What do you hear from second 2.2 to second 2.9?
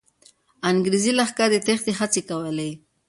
کولې.